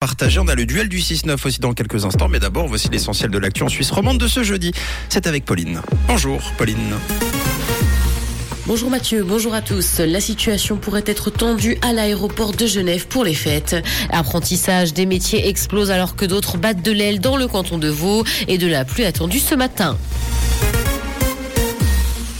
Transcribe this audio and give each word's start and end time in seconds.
partagé. 0.00 0.40
On 0.40 0.48
a 0.48 0.54
le 0.54 0.64
duel 0.64 0.88
du 0.88 1.00
6-9 1.00 1.46
aussi 1.46 1.60
dans 1.60 1.74
quelques 1.74 2.06
instants, 2.06 2.28
mais 2.28 2.38
d'abord 2.38 2.66
voici 2.66 2.88
l'essentiel 2.88 3.30
de 3.30 3.36
l'actu 3.36 3.64
en 3.64 3.68
Suisse 3.68 3.90
romande 3.90 4.16
de 4.16 4.28
ce 4.28 4.42
jeudi. 4.42 4.72
C'est 5.10 5.26
avec 5.26 5.44
Pauline. 5.44 5.82
Bonjour 6.08 6.40
Pauline. 6.56 6.94
Bonjour 8.66 8.88
Mathieu, 8.88 9.24
bonjour 9.24 9.52
à 9.52 9.60
tous. 9.60 9.98
La 9.98 10.22
situation 10.22 10.78
pourrait 10.78 11.04
être 11.04 11.28
tendue 11.28 11.76
à 11.82 11.92
l'aéroport 11.92 12.52
de 12.52 12.66
Genève 12.66 13.08
pour 13.08 13.24
les 13.24 13.34
fêtes. 13.34 13.76
Apprentissage 14.08 14.94
des 14.94 15.04
métiers 15.04 15.46
explose 15.48 15.90
alors 15.90 16.16
que 16.16 16.24
d'autres 16.24 16.56
battent 16.56 16.82
de 16.82 16.92
l'aile 16.92 17.20
dans 17.20 17.36
le 17.36 17.46
canton 17.46 17.76
de 17.76 17.88
Vaud 17.88 18.24
et 18.48 18.56
de 18.56 18.68
la 18.68 18.86
pluie 18.86 19.04
attendue 19.04 19.38
ce 19.38 19.54
matin. 19.54 19.98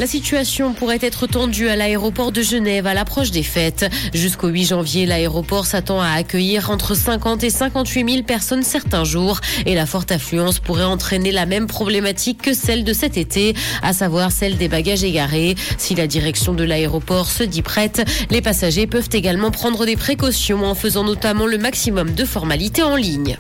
La 0.00 0.06
situation 0.06 0.72
pourrait 0.72 0.98
être 1.02 1.26
tendue 1.26 1.68
à 1.68 1.76
l'aéroport 1.76 2.32
de 2.32 2.40
Genève 2.40 2.86
à 2.86 2.94
l'approche 2.94 3.30
des 3.32 3.42
fêtes. 3.42 3.84
Jusqu'au 4.14 4.48
8 4.48 4.64
janvier, 4.64 5.04
l'aéroport 5.04 5.66
s'attend 5.66 6.00
à 6.00 6.12
accueillir 6.12 6.70
entre 6.70 6.94
50 6.94 7.44
et 7.44 7.50
58 7.50 8.10
000 8.10 8.22
personnes 8.22 8.62
certains 8.62 9.04
jours. 9.04 9.42
Et 9.66 9.74
la 9.74 9.84
forte 9.84 10.10
affluence 10.10 10.58
pourrait 10.58 10.84
entraîner 10.84 11.32
la 11.32 11.44
même 11.44 11.66
problématique 11.66 12.40
que 12.40 12.54
celle 12.54 12.82
de 12.82 12.94
cet 12.94 13.18
été, 13.18 13.54
à 13.82 13.92
savoir 13.92 14.32
celle 14.32 14.56
des 14.56 14.68
bagages 14.68 15.04
égarés. 15.04 15.54
Si 15.76 15.94
la 15.94 16.06
direction 16.06 16.54
de 16.54 16.64
l'aéroport 16.64 17.28
se 17.28 17.42
dit 17.42 17.60
prête, 17.60 18.02
les 18.30 18.40
passagers 18.40 18.86
peuvent 18.86 19.10
également 19.12 19.50
prendre 19.50 19.84
des 19.84 19.96
précautions 19.96 20.64
en 20.64 20.74
faisant 20.74 21.04
notamment 21.04 21.44
le 21.44 21.58
maximum 21.58 22.12
de 22.12 22.24
formalités 22.24 22.82
en 22.82 22.96
ligne. 22.96 23.36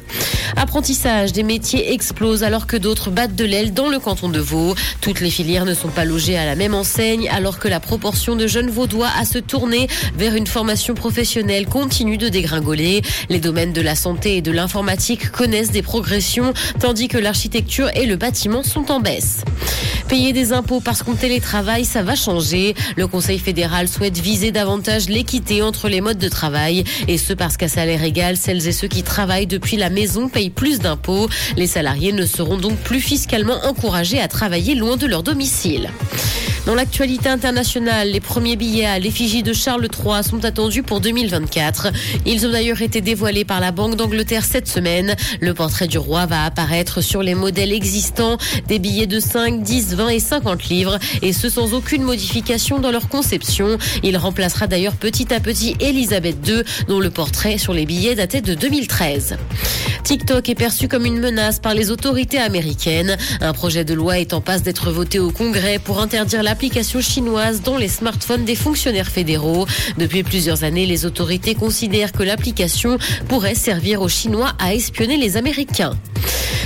Apprentissage 0.56 1.32
des 1.32 1.42
métiers 1.42 1.92
explose 1.94 2.42
alors 2.42 2.66
que 2.66 2.76
d'autres 2.76 3.10
battent 3.10 3.36
de 3.36 3.44
l'aile 3.44 3.72
dans 3.72 3.88
le 3.88 3.98
canton 3.98 4.28
de 4.28 4.40
Vaud. 4.40 4.74
Toutes 5.00 5.20
les 5.20 5.30
filières 5.30 5.64
ne 5.64 5.74
sont 5.74 5.88
pas 5.88 6.04
logées 6.04 6.36
à 6.36 6.44
la 6.44 6.49
même 6.54 6.74
enseigne 6.74 7.28
alors 7.28 7.58
que 7.58 7.68
la 7.68 7.80
proportion 7.80 8.36
de 8.36 8.46
jeunes 8.46 8.70
vaudois 8.70 9.10
à 9.18 9.24
se 9.24 9.38
tourner 9.38 9.88
vers 10.16 10.34
une 10.34 10.46
formation 10.46 10.94
professionnelle 10.94 11.66
continue 11.66 12.18
de 12.18 12.28
dégringoler. 12.28 13.02
Les 13.28 13.40
domaines 13.40 13.72
de 13.72 13.80
la 13.80 13.94
santé 13.94 14.36
et 14.36 14.42
de 14.42 14.52
l'informatique 14.52 15.30
connaissent 15.30 15.70
des 15.70 15.82
progressions 15.82 16.52
tandis 16.78 17.08
que 17.08 17.18
l'architecture 17.18 17.90
et 17.94 18.06
le 18.06 18.16
bâtiment 18.16 18.62
sont 18.62 18.90
en 18.90 19.00
baisse. 19.00 19.42
Payer 20.10 20.32
des 20.32 20.52
impôts 20.52 20.80
parce 20.80 21.04
qu'on 21.04 21.14
télétravaille, 21.14 21.84
ça 21.84 22.02
va 22.02 22.16
changer. 22.16 22.74
Le 22.96 23.06
Conseil 23.06 23.38
fédéral 23.38 23.86
souhaite 23.86 24.18
viser 24.18 24.50
davantage 24.50 25.08
l'équité 25.08 25.62
entre 25.62 25.88
les 25.88 26.00
modes 26.00 26.18
de 26.18 26.28
travail 26.28 26.82
et 27.06 27.16
ce 27.16 27.32
parce 27.32 27.56
qu'à 27.56 27.68
salaire 27.68 28.02
égal, 28.02 28.36
celles 28.36 28.66
et 28.66 28.72
ceux 28.72 28.88
qui 28.88 29.04
travaillent 29.04 29.46
depuis 29.46 29.76
la 29.76 29.88
maison 29.88 30.28
payent 30.28 30.50
plus 30.50 30.80
d'impôts. 30.80 31.28
Les 31.56 31.68
salariés 31.68 32.12
ne 32.12 32.26
seront 32.26 32.56
donc 32.56 32.76
plus 32.78 33.00
fiscalement 33.00 33.64
encouragés 33.64 34.20
à 34.20 34.26
travailler 34.26 34.74
loin 34.74 34.96
de 34.96 35.06
leur 35.06 35.22
domicile. 35.22 35.90
Dans 36.66 36.74
l'actualité 36.74 37.28
internationale, 37.30 38.10
les 38.10 38.20
premiers 38.20 38.54
billets 38.54 38.84
à 38.84 38.98
l'effigie 38.98 39.42
de 39.42 39.52
Charles 39.54 39.86
III 39.86 40.22
sont 40.22 40.44
attendus 40.44 40.82
pour 40.82 41.00
2024. 41.00 41.88
Ils 42.26 42.46
ont 42.46 42.50
d'ailleurs 42.50 42.82
été 42.82 43.00
dévoilés 43.00 43.46
par 43.46 43.60
la 43.60 43.72
Banque 43.72 43.96
d'Angleterre 43.96 44.44
cette 44.44 44.68
semaine. 44.68 45.16
Le 45.40 45.54
portrait 45.54 45.88
du 45.88 45.96
roi 45.96 46.26
va 46.26 46.44
apparaître 46.44 47.00
sur 47.00 47.22
les 47.22 47.34
modèles 47.34 47.72
existants, 47.72 48.36
des 48.68 48.78
billets 48.78 49.06
de 49.06 49.20
5, 49.20 49.62
10, 49.62 49.94
20 49.94 50.08
et 50.08 50.20
50 50.20 50.64
livres, 50.68 50.98
et 51.22 51.32
ce 51.32 51.48
sans 51.48 51.72
aucune 51.72 52.02
modification 52.02 52.78
dans 52.78 52.90
leur 52.90 53.08
conception. 53.08 53.78
Il 54.02 54.16
remplacera 54.18 54.66
d'ailleurs 54.66 54.96
petit 54.96 55.32
à 55.32 55.40
petit 55.40 55.76
Elisabeth 55.80 56.46
II, 56.46 56.62
dont 56.88 57.00
le 57.00 57.10
portrait 57.10 57.56
sur 57.56 57.72
les 57.72 57.86
billets 57.86 58.14
datait 58.14 58.42
de 58.42 58.54
2013. 58.54 59.38
TikTok 60.04 60.48
est 60.48 60.54
perçu 60.54 60.88
comme 60.88 61.06
une 61.06 61.20
menace 61.20 61.58
par 61.58 61.74
les 61.74 61.90
autorités 61.90 62.38
américaines. 62.38 63.16
Un 63.40 63.52
projet 63.52 63.84
de 63.84 63.94
loi 63.94 64.18
est 64.18 64.32
en 64.34 64.40
passe 64.40 64.62
d'être 64.62 64.90
voté 64.90 65.18
au 65.18 65.30
Congrès 65.30 65.78
pour 65.78 66.00
interdire 66.00 66.42
l'application 66.50 67.00
chinoise 67.00 67.62
dans 67.62 67.76
les 67.76 67.86
smartphones 67.86 68.44
des 68.44 68.56
fonctionnaires 68.56 69.06
fédéraux. 69.06 69.68
Depuis 69.98 70.24
plusieurs 70.24 70.64
années, 70.64 70.84
les 70.84 71.06
autorités 71.06 71.54
considèrent 71.54 72.10
que 72.10 72.24
l'application 72.24 72.98
pourrait 73.28 73.54
servir 73.54 74.02
aux 74.02 74.08
Chinois 74.08 74.52
à 74.58 74.74
espionner 74.74 75.16
les 75.16 75.36
Américains. 75.36 75.96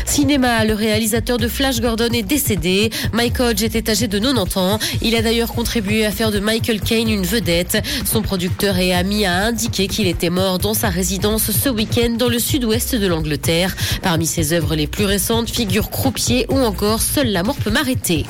Cinéma, 0.07 0.65
le 0.65 0.73
réalisateur 0.73 1.37
de 1.37 1.49
Flash 1.49 1.83
Gordon 1.83 2.09
est 2.15 2.23
décédé. 2.23 2.89
Mike 3.13 3.41
Hodge 3.41 3.63
était 3.63 3.91
âgé 3.91 4.09
de 4.09 4.19
90 4.19 4.57
ans. 4.57 4.79
Il 5.03 5.17
a 5.17 5.21
d'ailleurs 5.21 5.53
contribué 5.53 6.07
à 6.07 6.11
faire 6.11 6.31
de 6.31 6.39
Michael 6.39 6.81
Caine 6.81 7.11
une 7.11 7.27
vedette. 7.27 7.77
Son 8.07 8.23
producteur 8.23 8.79
et 8.79 8.95
ami 8.95 9.27
a 9.27 9.35
indiqué 9.35 9.87
qu'il 9.87 10.07
était 10.07 10.31
mort 10.31 10.59
dans 10.59 10.73
sa 10.73 10.89
résidence 10.89 11.51
ce 11.51 11.69
week-end 11.69 12.15
dans 12.17 12.31
le 12.31 12.39
sud-ouest 12.39 12.95
de 12.95 13.07
l'Angleterre. 13.07 13.77
Parmi 14.01 14.25
ses 14.25 14.55
œuvres 14.55 14.77
les 14.77 14.87
plus 14.87 15.05
récentes 15.05 15.51
figurent 15.51 15.91
Croupier 15.91 16.47
ou 16.49 16.57
encore 16.57 17.03
Seule 17.03 17.29
la 17.29 17.43
mort 17.43 17.57
peut 17.57 17.71
m'arrêter. 17.71 18.25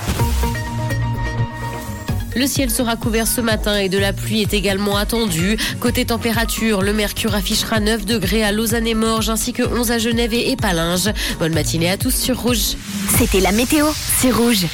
Le 2.35 2.47
ciel 2.47 2.71
sera 2.71 2.97
couvert 2.97 3.27
ce 3.27 3.41
matin 3.41 3.77
et 3.77 3.89
de 3.89 3.99
la 3.99 4.13
pluie 4.13 4.43
est 4.43 4.55
également 4.55 4.97
attendue. 4.97 5.57
Côté 5.79 6.05
température, 6.05 6.83
le 6.83 6.93
mercure 6.93 7.35
affichera 7.35 7.79
9 7.79 8.05
degrés 8.05 8.43
à 8.43 8.51
Lausanne 8.51 8.87
et 8.87 8.95
Morges 8.95 9.31
ainsi 9.31 9.53
que 9.53 9.63
11 9.63 9.93
à 9.93 9.99
Genève 9.99 10.35
et 10.35 10.51
Épalinges. 10.51 11.13
Bonne 11.39 11.55
matinée 11.55 11.91
à 11.91 11.97
tous 11.97 12.15
sur 12.15 12.41
Rouge. 12.41 12.77
C'était 13.17 13.41
la 13.41 13.53
météo, 13.53 13.87
c'est 14.19 14.33
Rouge. 14.33 14.67